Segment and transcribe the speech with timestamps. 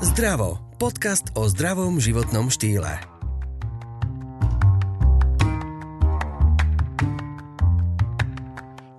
[0.00, 0.56] Zdravo.
[0.80, 2.88] Podcast o zdravom životnom štýle.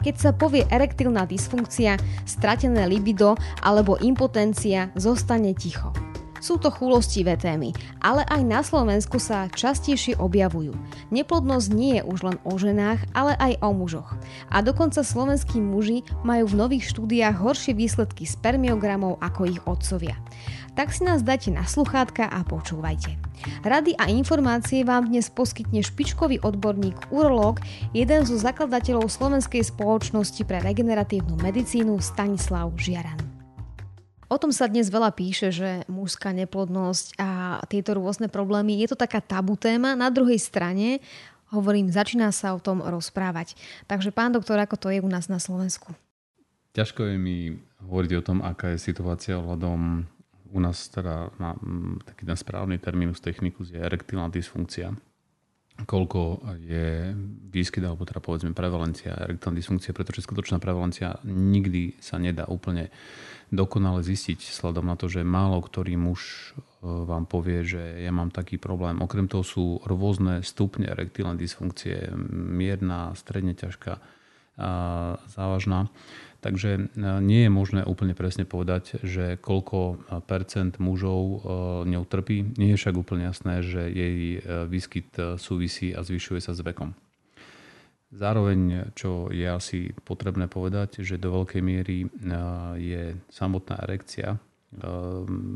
[0.06, 1.98] Keď sa povie erektilná dysfunkcia,
[2.30, 3.34] stratené libido
[3.66, 5.90] alebo impotencia, zostane ticho.
[6.38, 10.74] Sú to chúlostivé témy, ale aj na Slovensku sa častejšie objavujú.
[11.14, 14.18] Neplodnosť nie je už len o ženách, ale aj o mužoch.
[14.50, 20.18] A dokonca slovenskí muži majú v nových štúdiách horšie výsledky spermiogramov ako ich otcovia.
[20.72, 23.20] Tak si nás dajte na sluchátka a počúvajte.
[23.68, 27.60] Rady a informácie vám dnes poskytne špičkový odborník, urológ,
[27.92, 33.20] jeden zo zakladateľov Slovenskej spoločnosti pre regeneratívnu medicínu Stanislav Žiaran.
[34.32, 38.96] O tom sa dnes veľa píše, že mužská neplodnosť a tieto rôzne problémy, je to
[38.96, 40.00] taká tabu téma.
[40.00, 41.04] Na druhej strane,
[41.52, 43.60] hovorím, začína sa o tom rozprávať.
[43.92, 45.92] Takže pán doktor, ako to je u nás na Slovensku?
[46.72, 50.08] Ťažko je mi hovoriť o tom, aká je situácia ohľadom
[50.52, 51.56] u nás teda na,
[52.04, 54.92] taký ten správny terminus technicus je erektilná dysfunkcia
[55.86, 57.16] koľko je
[57.50, 62.94] výskyt, alebo teda povedzme prevalencia erektálnej dysfunkcie, pretože skutočná prevalencia nikdy sa nedá úplne
[63.52, 68.32] dokonale zistiť, sledom na to, že málo ktorý muž e, vám povie, že ja mám
[68.32, 69.04] taký problém.
[69.04, 74.00] Okrem toho sú rôzne stupne erektilnej dysfunkcie, mierna, stredne ťažká,
[75.32, 75.90] závažná.
[76.42, 76.82] Takže e,
[77.22, 81.38] nie je možné úplne presne povedať, že koľko e, percent mužov e,
[81.86, 82.58] ňou trpí.
[82.58, 86.98] Nie je však úplne jasné, že jej výskyt súvisí a zvyšuje sa s vekom.
[88.12, 92.12] Zároveň, čo je asi potrebné povedať, že do veľkej miery
[92.76, 94.36] je samotná erekcia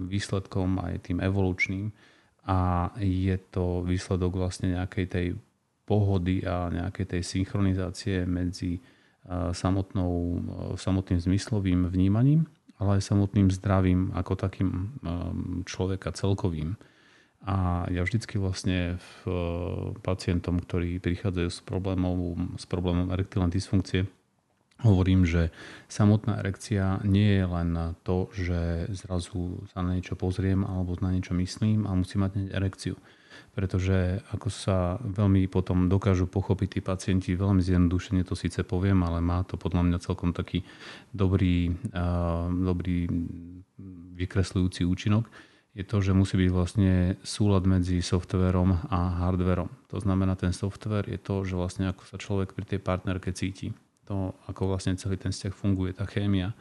[0.08, 1.91] výsledkom aj tým evolučným
[2.47, 5.28] a je to výsledok vlastne nejakej tej
[5.83, 8.80] pohody a nejakej tej synchronizácie medzi
[9.52, 10.42] samotnou,
[10.78, 12.45] samotným zmyslovým vnímaním,
[12.78, 16.78] ale aj samotným zdravím ako takým um, človeka celkovým.
[17.46, 19.38] A ja vždycky vlastne v uh,
[20.02, 24.09] pacientom, ktorí prichádzajú s problémom, s problémom erektilnej dysfunkcie,
[24.81, 25.56] hovorím, že
[25.88, 27.69] samotná erekcia nie je len
[28.03, 33.00] to, že zrazu sa na niečo pozriem alebo na niečo myslím a musím mať erekciu
[33.56, 39.23] pretože ako sa veľmi potom dokážu pochopiť tí pacienti, veľmi zjednodušene to síce poviem, ale
[39.23, 40.62] má to podľa mňa celkom taký
[41.16, 41.72] dobrý,
[42.51, 43.07] dobrý
[44.16, 45.28] vykresľujúci účinok,
[45.75, 49.68] je to, že musí byť vlastne súlad medzi softverom a hardverom.
[49.91, 53.75] To znamená, ten software je to, že vlastne ako sa človek pri tej partnerke cíti.
[54.07, 56.56] To, ako vlastne celý ten vzťah funguje, tá chémia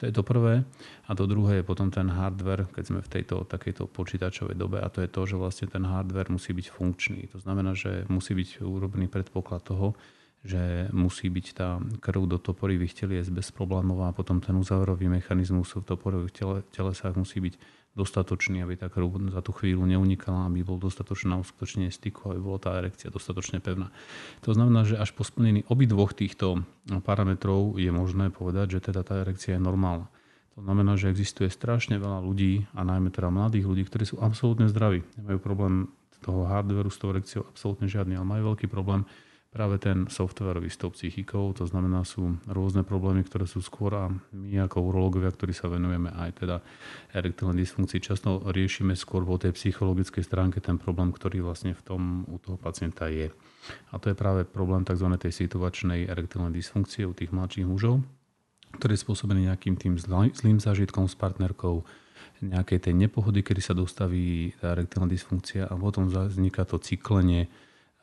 [0.00, 0.64] to je to prvé.
[1.04, 4.80] A to druhé je potom ten hardware, keď sme v tejto takejto počítačovej dobe.
[4.80, 7.28] A to je to, že vlastne ten hardware musí byť funkčný.
[7.36, 9.92] To znamená, že musí byť urobený predpoklad toho,
[10.40, 15.76] že musí byť tá krv do toporivých telies bez problémov a potom ten uzáverový mechanizmus
[15.76, 20.62] v toporivých tele, telesách musí byť dostatočný, aby tá krv za tú chvíľu neunikala, aby
[20.62, 23.90] bol dostatočné uskutočnenie styku, aby bola tá erekcia dostatočne pevná.
[24.46, 26.62] To znamená, že až po splnení obidvoch týchto
[27.02, 30.06] parametrov je možné povedať, že teda tá erekcia je normálna.
[30.58, 34.70] To znamená, že existuje strašne veľa ľudí, a najmä teda mladých ľudí, ktorí sú absolútne
[34.70, 35.02] zdraví.
[35.18, 35.90] Nemajú problém
[36.20, 39.08] toho hardwareu s tou erekciou absolútne žiadny, ale majú veľký problém
[39.50, 44.06] práve ten softwarový s tou psychikou, to znamená sú rôzne problémy, ktoré sú skôr a
[44.30, 46.56] my ako urológovia, ktorí sa venujeme aj teda
[47.10, 52.02] erektilnej dysfunkcii, často riešime skôr vo tej psychologickej stránke ten problém, ktorý vlastne v tom
[52.30, 53.34] u toho pacienta je.
[53.90, 55.10] A to je práve problém tzv.
[55.18, 58.06] tej situačnej erektilnej dysfunkcie u tých mladších mužov,
[58.78, 59.98] ktorý je spôsobený nejakým tým
[60.30, 61.82] zlým zážitkom s partnerkou,
[62.38, 67.50] nejakej tej nepohody, kedy sa dostaví tá erektilná dysfunkcia a potom vzniká to cyklenie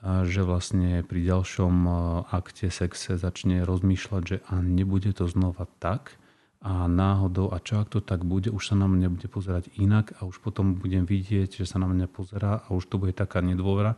[0.01, 1.91] že vlastne pri ďalšom e,
[2.29, 6.21] akte sexe začne rozmýšľať, že a nebude to znova tak?
[6.61, 10.13] A náhodou a čo ak to tak bude, už sa na mňa bude pozerať inak
[10.21, 13.41] a už potom budem vidieť, že sa na mňa pozerá a už to bude taká
[13.41, 13.97] nedôvera.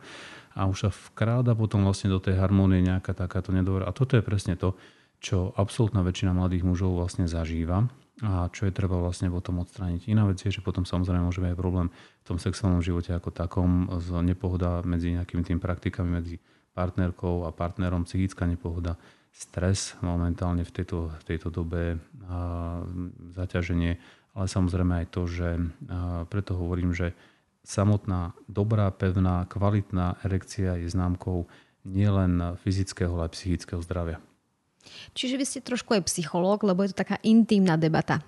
[0.56, 3.88] A už sa vkráda potom vlastne do tej harmónie nejaká takáto nedôvera.
[3.88, 4.76] A toto je presne to,
[5.20, 7.88] čo absolútna väčšina mladých mužov vlastne zažíva
[8.20, 10.08] a čo je treba vlastne potom odstrániť.
[10.12, 13.32] Iná vec je, že potom samozrejme môže byť aj problém v tom sexuálnom živote ako
[13.32, 16.36] takom, z nepohoda medzi nejakými tým praktikami, medzi
[16.76, 19.00] partnerkou a partnerom, psychická nepohoda,
[19.32, 22.82] stres momentálne v tejto, v tejto dobe, a
[23.34, 23.96] zaťaženie,
[24.36, 25.48] ale samozrejme aj to, že
[26.30, 27.16] preto hovorím, že
[27.66, 31.50] samotná dobrá, pevná, kvalitná erekcia je známkou
[31.82, 34.22] nielen fyzického, ale aj psychického zdravia.
[35.12, 38.24] Čiže vy ste trošku aj psychológ, lebo je to taká intimná debata.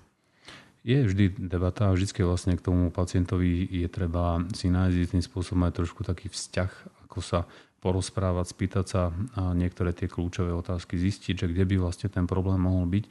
[0.82, 5.62] Je vždy debata a vždy vlastne k tomu pacientovi je treba si nájsť tým spôsobom
[5.70, 6.70] aj trošku taký vzťah,
[7.06, 7.46] ako sa
[7.78, 9.02] porozprávať, spýtať sa
[9.38, 13.04] a niektoré tie kľúčové otázky, zistiť, že kde by vlastne ten problém mohol byť.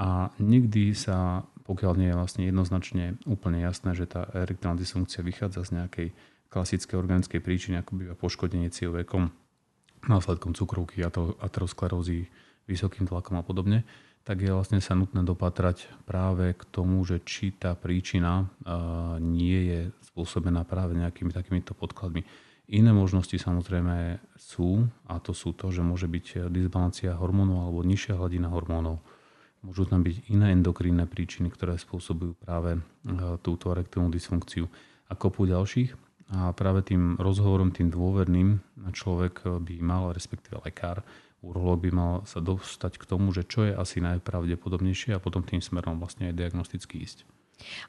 [0.00, 5.68] A nikdy sa pokiaľ nie je vlastne jednoznačne úplne jasné, že tá erektilná dysfunkcia vychádza
[5.68, 6.08] z nejakej
[6.48, 9.28] klasickej organickej príčiny, ako býva poškodenie cievou vekom,
[10.08, 12.32] následkom cukrovky, aterosklerózy,
[12.68, 13.88] vysokým tlakom a podobne,
[14.28, 18.44] tak je vlastne sa nutné dopatrať práve k tomu, že či tá príčina
[19.24, 19.80] nie je
[20.12, 22.28] spôsobená práve nejakými takýmito podkladmi.
[22.68, 28.20] Iné možnosti samozrejme sú, a to sú to, že môže byť disbalancia hormónov alebo nižšia
[28.20, 29.00] hladina hormónov.
[29.64, 32.84] Môžu tam byť iné endokrínne príčiny, ktoré spôsobujú práve
[33.40, 34.68] túto erektilnú dysfunkciu
[35.08, 35.96] a kopu ďalších.
[36.36, 38.60] A práve tým rozhovorom, tým dôverným
[38.92, 41.00] človek by mal, respektíve lekár,
[41.42, 45.62] urológ by mal sa dostať k tomu, že čo je asi najpravdepodobnejšie a potom tým
[45.62, 47.22] smerom vlastne aj diagnosticky ísť.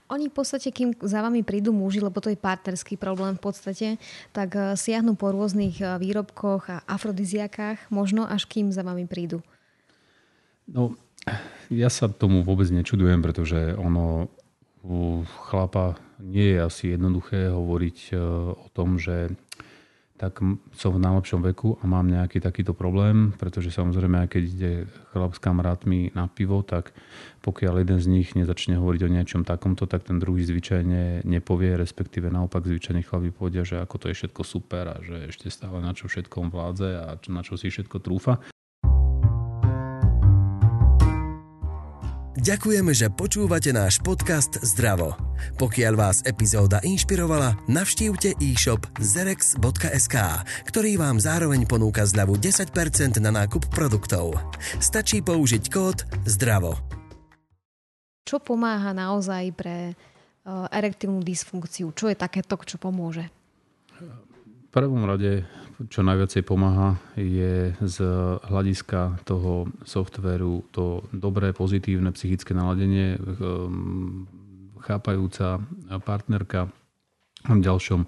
[0.10, 3.88] Oni v podstate, kým za vami prídu muži, lebo to je partnerský problém v podstate,
[4.34, 9.46] tak eh, siahnu po rôznych eh, výrobkoch a afrodiziakách, možno až kým za vami prídu.
[10.70, 10.98] No,
[11.70, 14.30] ja sa tomu vôbec nečudujem, pretože ono
[14.82, 18.18] u chlapa nie je asi jednoduché hovoriť eh,
[18.58, 19.34] o tom, že
[20.20, 20.44] tak
[20.76, 24.74] som v najlepšom veku a mám nejaký takýto problém, pretože samozrejme, aj keď ide
[25.16, 26.92] chlap s kamarátmi na pivo, tak
[27.40, 32.28] pokiaľ jeden z nich nezačne hovoriť o niečom takomto, tak ten druhý zvyčajne nepovie, respektíve
[32.28, 35.96] naopak zvyčajne chlapi povedia, že ako to je všetko super a že ešte stále na
[35.96, 38.44] čo všetkom vládze a na čo si všetko trúfa.
[42.40, 45.12] Ďakujeme, že počúvate náš podcast Zdravo.
[45.60, 50.16] Pokiaľ vás epizóda inšpirovala, navštívte e-shop zerex.sk,
[50.64, 54.40] ktorý vám zároveň ponúka zľavu 10% na nákup produktov.
[54.80, 56.80] Stačí použiť kód ZDRAVO.
[58.24, 61.92] Čo pomáha naozaj pre uh, erektívnu dysfunkciu?
[61.92, 63.28] Čo je takéto, čo pomôže?
[64.00, 65.44] V prvom rade
[65.88, 67.98] čo najviacej pomáha, je z
[68.44, 74.28] hľadiska toho softvéru to dobré, pozitívne psychické naladenie, ehm,
[74.84, 75.64] chápajúca
[76.04, 76.68] partnerka.
[77.48, 78.04] V ďalšom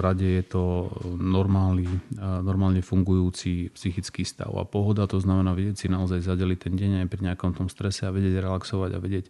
[0.00, 0.88] rade je to
[1.20, 1.84] normálny,
[2.16, 7.06] normálne fungujúci psychický stav a pohoda, to znamená vedieť si naozaj zadeliť ten deň aj
[7.12, 9.28] pri nejakom tom strese a vedieť relaxovať a vedieť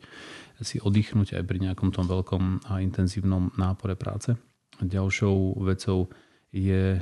[0.62, 4.38] si oddychnúť aj pri nejakom tom veľkom a intenzívnom nápore práce.
[4.78, 6.06] Ďalšou vecou
[6.52, 7.00] je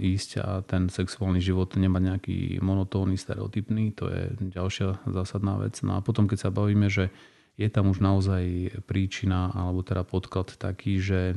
[0.00, 5.76] ísť a ten sexuálny život nemať nejaký monotónny, stereotypný, to je ďalšia zásadná vec.
[5.84, 7.12] No a potom, keď sa bavíme, že
[7.60, 11.36] je tam už naozaj príčina alebo teda podklad taký, že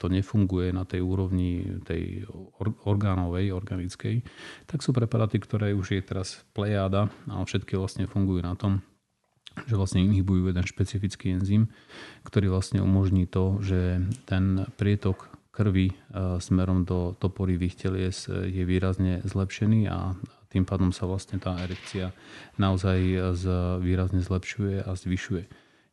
[0.00, 2.24] to nefunguje na tej úrovni tej
[2.88, 4.24] orgánovej, organickej,
[4.64, 8.80] tak sú preparáty, ktoré už je teraz plejáda, ale všetky vlastne fungujú na tom,
[9.68, 11.68] že vlastne inhibujú jeden špecifický enzym,
[12.24, 15.94] ktorý vlastne umožní to, že ten prietok krvi e,
[16.38, 20.14] smerom do toporivých telies e, je výrazne zlepšený a
[20.50, 22.10] tým pádom sa vlastne tá erekcia
[22.58, 22.98] naozaj
[23.38, 23.44] z,
[23.78, 25.46] výrazne zlepšuje a zvyšuje.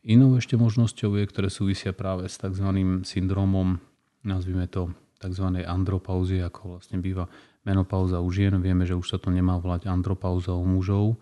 [0.08, 2.66] Inou ešte možnosťou je, ktoré súvisia práve s tzv.
[3.06, 3.78] syndromom,
[4.26, 4.90] nazvime to
[5.22, 5.46] tzv.
[5.62, 7.30] andropauzy, ako vlastne býva
[7.68, 8.58] menopauza u žien.
[8.64, 11.22] Vieme, že už sa to nemá volať andropauza u mužov,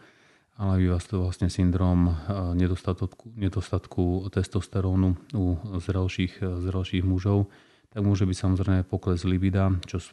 [0.56, 2.14] ale býva to vlastne syndrom e,
[2.56, 7.52] nedostatku, nedostatku testosterónu u zrelších, zrelších mužov
[7.96, 10.04] tak môže byť samozrejme pokles libida, čo,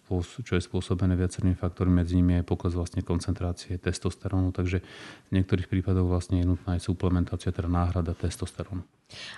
[0.47, 4.87] čo je spôsobené viacerými faktormi, medzi nimi je pokles vlastne koncentrácie testosterónu, takže
[5.27, 8.87] v niektorých prípadoch vlastne je nutná aj suplementácia, teda náhrada testosterónu.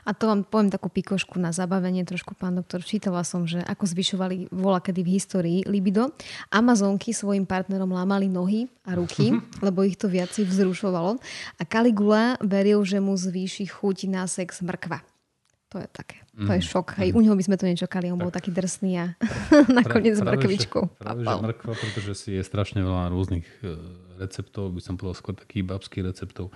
[0.04, 2.84] A to vám poviem takú pikošku na zabavenie trošku, pán doktor.
[2.84, 6.12] Čítala som, že ako zvyšovali vola kedy v histórii libido.
[6.52, 11.16] Amazonky svojim partnerom lámali nohy a ruky, lebo ich to viac vzrušovalo.
[11.56, 15.13] A Caligula veril, že mu zvýši chuť na sex mrkva.
[15.74, 16.70] To je také, to je mhm.
[16.70, 17.02] šok.
[17.02, 17.18] Hej, mm.
[17.18, 19.06] u neho by sme to nečakali, on bol taký drsný a
[19.82, 21.02] nakoniec pra, mrkvičkou.
[21.02, 23.74] Práve, že mrkva, pretože si je strašne veľa rôznych e,
[24.22, 26.54] receptov, by som povedal skôr takých babských receptov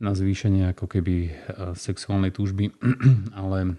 [0.00, 1.30] na zvýšenie ako keby e,
[1.76, 2.72] sexuálnej túžby,
[3.36, 3.76] ale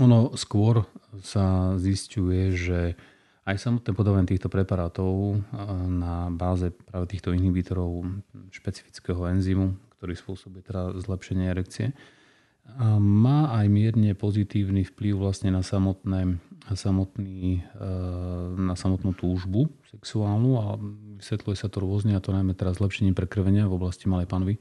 [0.00, 0.88] ono skôr
[1.20, 2.96] sa zistuje, že
[3.44, 5.44] aj samotné podávanie týchto preparátov e,
[5.92, 8.08] na báze práve týchto inhibitorov
[8.48, 11.92] špecifického enzymu, ktorý spôsobuje teda zlepšenie erekcie,
[13.00, 16.40] má aj mierne pozitívny vplyv vlastne na, samotné,
[16.72, 17.86] samotný, e,
[18.56, 20.64] na samotnú túžbu sexuálnu a
[21.20, 24.54] vysvetľuje sa to rôzne a to najmä teraz zlepšením prekrvenia v oblasti malej panvy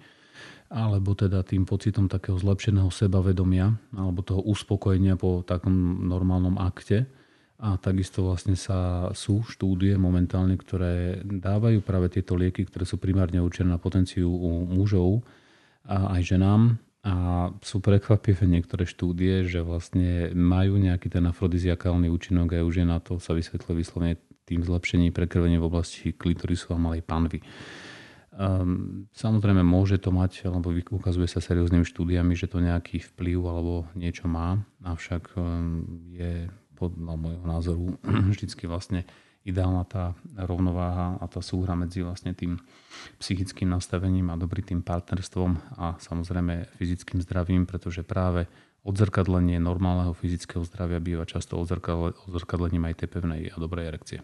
[0.70, 7.10] alebo teda tým pocitom takého zlepšeného sebavedomia alebo toho uspokojenia po takom normálnom akte.
[7.60, 13.44] A takisto vlastne sa, sú štúdie momentálne, ktoré dávajú práve tieto lieky, ktoré sú primárne
[13.44, 15.28] určené na potenciu u mužov
[15.84, 22.60] a aj ženám, a sú prekvapivé niektoré štúdie, že vlastne majú nejaký ten afrodiziakálny účinok
[22.60, 26.82] aj už je na to sa vysvetlo vyslovene tým zlepšením prekrvenia v oblasti klitorisu a
[26.82, 27.40] malej panvy.
[28.36, 33.88] Um, samozrejme môže to mať, alebo ukazuje sa serióznymi štúdiami, že to nejaký vplyv alebo
[33.96, 37.86] niečo má, avšak um, je podľa môjho názoru
[38.32, 39.08] vždycky vlastne
[39.48, 42.60] ideálna tá rovnováha a tá súhra medzi vlastne tým
[43.24, 48.52] psychickým nastavením a dobrým tým partnerstvom a samozrejme fyzickým zdravím, pretože práve
[48.84, 54.20] odzrkadlenie normálneho fyzického zdravia býva často odzrkadlením aj tej pevnej a dobrej erekcie.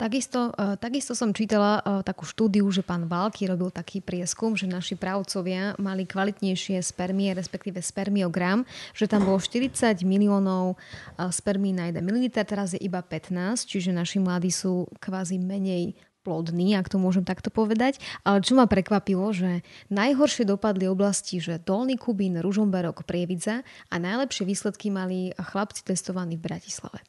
[0.00, 4.64] Takisto, uh, takisto som čítala uh, takú štúdiu, že pán Valky robil taký prieskum, že
[4.64, 8.64] naši pravcovia mali kvalitnejšie spermie, respektíve spermiogram,
[8.96, 13.92] že tam bolo 40 miliónov uh, spermí na 1 ml, teraz je iba 15, čiže
[13.92, 17.98] naši mladí sú kvázi menej plodní, ak to môžem takto povedať.
[18.24, 24.44] Ale čo ma prekvapilo, že najhoršie dopadli oblasti, že Dolný Kubín, Ružomberok, Prievidza a najlepšie
[24.44, 27.00] výsledky mali chlapci testovaní v Bratislave.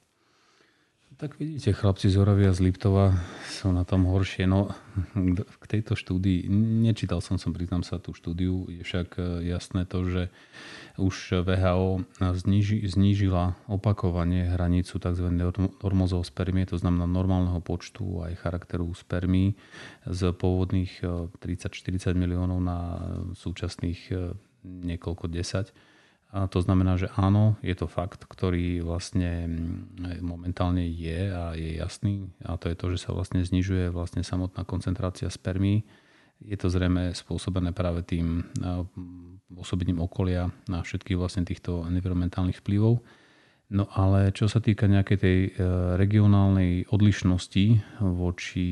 [1.21, 3.13] Tak vidíte, chlapci z Oravia z Liptova
[3.45, 4.49] sú na tom horšie.
[4.49, 4.73] No,
[5.61, 6.49] k tejto štúdii,
[6.81, 10.33] nečítal som som, priznám sa, tú štúdiu, je však e, jasné to, že
[10.97, 15.29] už VHO zniži, znížila opakovanie hranicu tzv.
[15.85, 19.53] normozov spermie, to znamená normálneho počtu aj charakteru spermí
[20.09, 21.05] z pôvodných
[21.37, 22.97] 30-40 e, miliónov na
[23.37, 24.33] súčasných e,
[24.65, 25.69] niekoľko desať
[26.31, 31.75] a to znamená, že áno, je to fakt, ktorý vlastne mm, momentálne je a je
[31.75, 32.31] jasný.
[32.47, 35.83] A to je to, že sa vlastne znižuje vlastne samotná koncentrácia spermí.
[36.39, 38.47] Je to zrejme spôsobené práve tým
[39.59, 43.03] osobením okolia na všetkých vlastne týchto environmentálnych vplyvov.
[43.71, 45.49] No ale čo sa týka nejakej tej e,
[45.95, 47.65] regionálnej odlišnosti
[48.03, 48.67] voči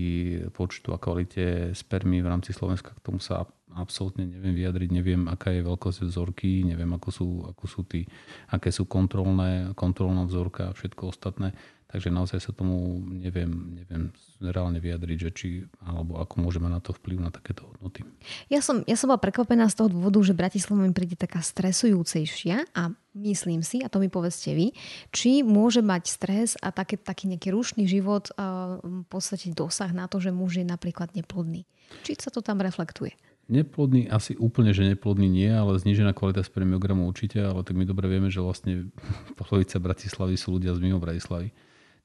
[0.52, 5.54] počtu a kvalite spermí v rámci Slovenska, k tomu sa absolútne neviem vyjadriť, neviem, aká
[5.54, 8.10] je veľkosť vzorky, neviem, ako sú, ako sú tí,
[8.50, 11.54] aké sú kontrolné, kontrolná vzorka a všetko ostatné.
[11.90, 15.48] Takže naozaj sa tomu neviem, neviem reálne vyjadriť, že či,
[15.82, 18.06] alebo ako môžeme na to vplyv na takéto hodnoty.
[18.46, 22.78] Ja som, ja som bola prekvapená z toho dôvodu, že Bratislava mi príde taká stresujúcejšia
[22.78, 24.70] a myslím si, a to mi povedzte vy,
[25.10, 30.22] či môže mať stres a také, taký nejaký rušný život v podstate dosah na to,
[30.22, 31.66] že muž je napríklad neplodný.
[32.06, 33.18] Či sa to tam reflektuje?
[33.50, 38.06] Neplodný asi úplne, že neplodný nie, ale znižená kvalita spermiogramu určite, ale tak my dobre
[38.06, 38.94] vieme, že vlastne
[39.42, 41.50] polovica Bratislavy sú ľudia z mimo Bratislavy.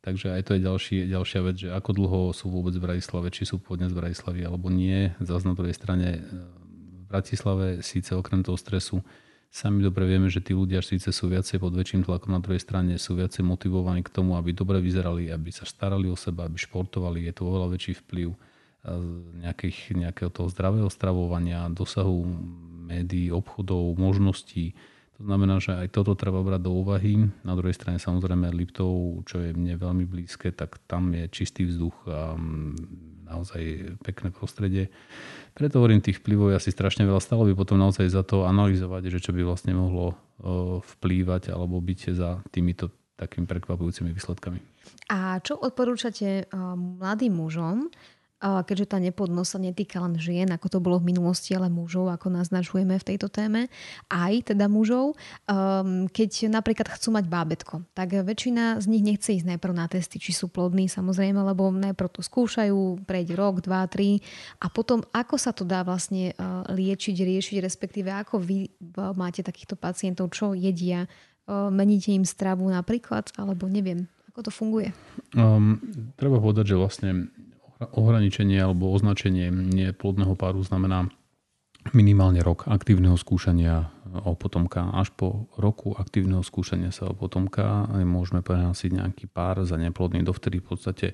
[0.01, 3.49] Takže aj to je ďalší, ďalšia vec, že ako dlho sú vôbec v Bratislave, či
[3.49, 5.13] sú pôvodne z Bratislavy alebo nie.
[5.21, 6.21] Zas na druhej strane e,
[7.01, 9.01] v Bratislave síce okrem toho stresu
[9.55, 12.99] sami dobre vieme, že tí ľudia síce sú viacej pod väčším tlakom, na druhej strane
[12.99, 17.31] sú viacej motivovaní k tomu, aby dobre vyzerali, aby sa starali o seba, aby športovali.
[17.31, 18.35] Je to oveľa väčší vplyv
[19.41, 22.25] nejakých, nejakého toho zdravého stravovania, dosahu
[22.85, 24.77] médií, obchodov, možností.
[25.17, 27.31] To znamená, že aj toto treba brať do úvahy.
[27.47, 31.97] Na druhej strane samozrejme Liptov, čo je mne veľmi blízke, tak tam je čistý vzduch
[32.11, 33.63] a mm, naozaj
[34.03, 34.91] pekné prostredie.
[35.55, 37.23] Preto hovorím, tých vplyvov je asi strašne veľa.
[37.23, 40.19] Stalo by potom naozaj za to analyzovať, že čo by vlastne mohlo
[40.83, 44.59] vplývať alebo byť za týmito takými prekvapujúcimi výsledkami.
[45.15, 46.51] A čo odporúčate
[46.99, 47.87] mladým mužom,
[48.45, 52.29] keďže tá nepodnosť sa netýka len žien, ako to bolo v minulosti, ale mužov, ako
[52.29, 53.73] naznačujeme v tejto téme,
[54.13, 55.17] aj teda mužov,
[55.49, 60.21] um, keď napríklad chcú mať bábetko, tak väčšina z nich nechce ísť najprv na testy,
[60.21, 64.21] či sú plodní samozrejme, lebo najprv to skúšajú, prejde rok, dva, tri
[64.61, 69.41] a potom ako sa to dá vlastne uh, liečiť, riešiť, respektíve ako vy uh, máte
[69.41, 71.09] takýchto pacientov, čo jedia,
[71.49, 74.91] uh, meníte im stravu napríklad, alebo neviem, ako to funguje?
[75.39, 75.79] Um,
[76.19, 77.31] treba povedať, že vlastne
[77.81, 81.11] ohraničenie alebo označenie neplodného páru znamená
[81.93, 83.93] minimálne rok aktívneho skúšania
[84.25, 84.89] o potomka.
[84.95, 90.25] Až po roku aktívneho skúšania sa o potomka môžeme prehlásiť nejaký pár za neplodný.
[90.25, 91.07] Dovtedy v podstate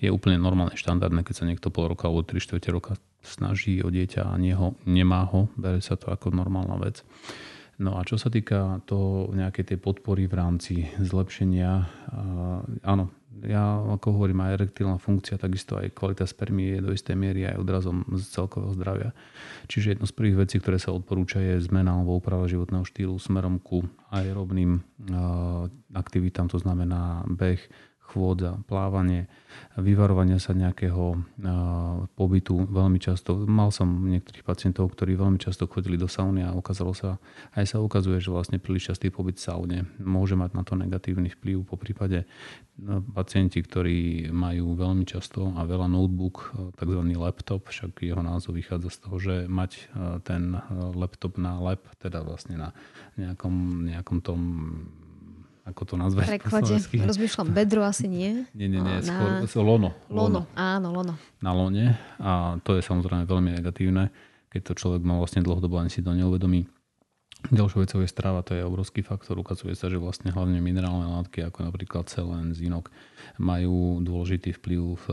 [0.00, 3.92] je úplne normálne, štandardné, keď sa niekto pol roka alebo 3 čtvrte roka snaží o
[3.92, 7.04] dieťa a nie ho, nemá ho, bere sa to ako normálna vec.
[7.80, 11.86] No a čo sa týka toho nejakej tej podpory v rámci zlepšenia,
[12.82, 13.04] áno,
[13.46, 17.62] ja ako hovorím, aj erektilná funkcia, takisto aj kvalita spermie je do istej miery aj
[17.62, 19.10] odrazom z celkového zdravia.
[19.70, 23.62] Čiže jedno z prvých vecí, ktoré sa odporúča je zmena alebo úprava životného štýlu smerom
[23.62, 24.82] ku aerobným
[25.94, 27.62] aktivitám, to znamená beh,
[28.10, 29.30] chôdza, plávanie,
[29.78, 31.22] vyvarovania sa nejakého
[32.18, 33.38] pobytu veľmi často.
[33.46, 37.22] Mal som niektorých pacientov, ktorí veľmi často chodili do sauny a ukázalo sa,
[37.54, 41.30] aj sa ukazuje, že vlastne príliš častý pobyt v saune môže mať na to negatívny
[41.30, 41.62] vplyv.
[41.62, 42.26] Po prípade
[42.82, 47.00] no, pacienti, ktorí majú veľmi často a veľa notebook, tzv.
[47.14, 49.86] laptop, však jeho názov vychádza z toho, že mať
[50.26, 50.58] ten
[50.98, 52.68] laptop na lab, teda vlastne na
[53.14, 54.40] nejakom, nejakom tom
[55.70, 56.36] ako to nazvať.
[56.38, 58.44] Preklade, rozmýšľam, bedro asi nie.
[58.52, 59.46] Nie, nie, nie, na...
[59.46, 60.10] skôr lono, lono.
[60.10, 61.14] Lono, áno, lono.
[61.40, 64.10] Na lone a to je samozrejme veľmi negatívne,
[64.50, 66.66] keď to človek má vlastne dlhodobo ani si to neuvedomí.
[67.48, 69.40] Ďalšou vecou je strava, to je obrovský faktor.
[69.40, 72.92] Ukazuje sa, že vlastne hlavne minerálne látky, ako napríklad selen, zinok,
[73.40, 75.06] majú dôležitý vplyv v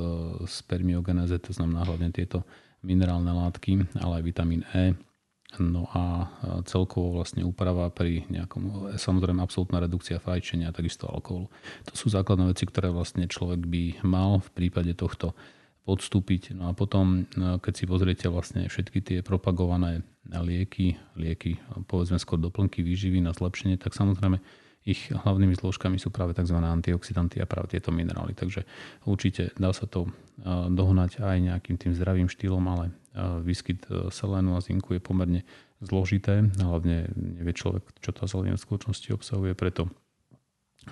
[0.44, 2.44] spermiogenéze, to znamená hlavne tieto
[2.84, 4.92] minerálne látky, ale aj vitamín E,
[5.56, 6.28] No a
[6.68, 11.48] celkovo vlastne úprava pri nejakom, samozrejme absolútna redukcia fajčenia takisto alkoholu.
[11.88, 15.32] To sú základné veci, ktoré vlastne človek by mal v prípade tohto
[15.88, 16.52] podstúpiť.
[16.52, 22.84] No a potom, keď si pozriete vlastne všetky tie propagované lieky, lieky, povedzme skôr doplnky
[22.84, 24.44] výživy na zlepšenie, tak samozrejme
[24.84, 26.60] ich hlavnými zložkami sú práve tzv.
[26.60, 28.36] antioxidanty a práve tieto minerály.
[28.36, 28.68] Takže
[29.08, 30.12] určite dá sa to
[30.72, 32.92] dohnať aj nejakým tým zdravým štýlom, ale
[33.42, 35.42] výskyt e, selénu a zinku je pomerne
[35.82, 39.90] zložité, hlavne nevie človek, čo tá zelina v skutočnosti obsahuje, preto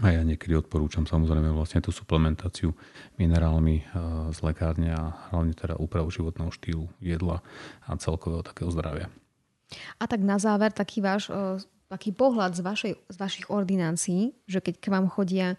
[0.04, 2.76] a ja niekedy odporúčam samozrejme vlastne tú suplementáciu
[3.16, 3.84] minerálmi e,
[4.36, 7.40] z lekárne a hlavne teda úpravu životného štýlu, jedla
[7.88, 9.08] a celkového takého zdravia.
[9.98, 14.60] A tak na záver taký váš e, taký pohľad z, vašej, z vašich ordinácií, že
[14.60, 15.56] keď k vám chodia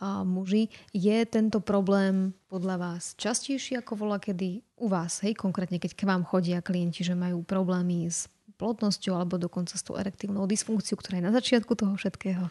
[0.00, 0.72] muži.
[0.96, 6.08] Je tento problém podľa vás častejší ako vola kedy u vás, hej, konkrétne keď k
[6.08, 8.26] vám chodia klienti, že majú problémy s
[8.60, 12.48] plodnosťou alebo dokonca s tou erektívnou dysfunkciou, ktorá je na začiatku toho všetkého?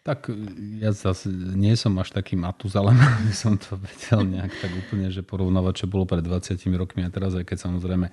[0.00, 0.32] Tak
[0.80, 5.20] ja zase nie som až taký matuzalem, aby som to vedel nejak tak úplne, že
[5.20, 8.08] porovnávať, čo bolo pred 20 rokmi a teraz, aj keď samozrejme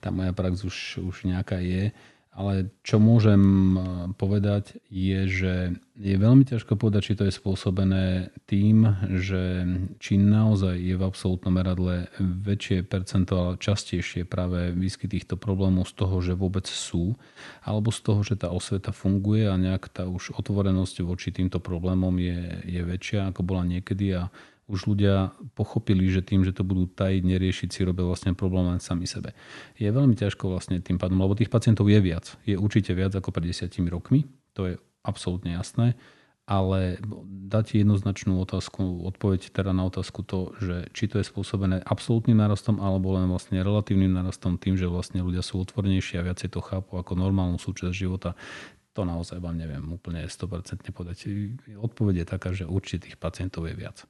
[0.00, 1.92] tá moja prax už, už nejaká je.
[2.36, 3.76] Ale čo môžem e,
[4.12, 5.54] povedať je, že
[5.96, 8.84] je veľmi ťažko povedať, či to je spôsobené tým,
[9.16, 9.64] že
[9.96, 15.96] či naozaj je v absolútnom meradle väčšie percento, ale častejšie práve výskyt týchto problémov z
[15.96, 17.16] toho, že vôbec sú,
[17.64, 22.12] alebo z toho, že tá osveta funguje a nejak tá už otvorenosť voči týmto problémom
[22.20, 24.28] je, je väčšia, ako bola niekedy a
[24.66, 28.82] už ľudia pochopili, že tým, že to budú tajiť, neriešiť si, robia vlastne problém len
[28.82, 29.30] sami sebe.
[29.78, 32.34] Je veľmi ťažko vlastne tým pádom, lebo tých pacientov je viac.
[32.42, 34.26] Je určite viac ako pred desiatimi rokmi,
[34.58, 34.74] to je
[35.06, 35.94] absolútne jasné,
[36.46, 36.98] ale
[37.50, 42.78] dať jednoznačnú otázku, odpoveď teda na otázku to, že či to je spôsobené absolútnym narastom
[42.78, 46.98] alebo len vlastne relatívnym narastom tým, že vlastne ľudia sú otvornejší a viacej to chápu
[47.02, 48.38] ako normálnu súčasť života,
[48.94, 51.28] to naozaj vám neviem úplne 100% povedať.
[51.76, 54.08] Odpoveď je taká, že určitých pacientov je viac.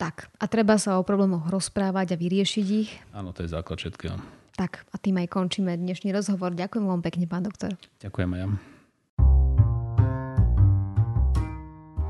[0.00, 2.90] Tak, a treba sa o problémoch rozprávať a vyriešiť ich.
[3.12, 4.16] Áno, to je základ všetkého.
[4.52, 6.52] Tak, a tým aj končíme dnešný rozhovor.
[6.52, 7.72] Ďakujem vám pekne, pán doktor.
[8.04, 8.48] Ďakujem aj ja.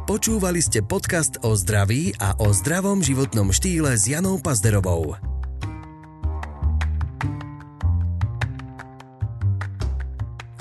[0.02, 5.14] Počúvali ste podcast o zdraví a o zdravom životnom štýle s Janou Pazderovou.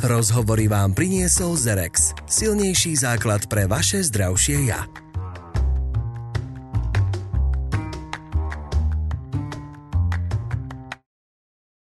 [0.02, 4.86] Rozhovory vám priniesol Zerex, silnejší základ pre vaše zdravšie ja.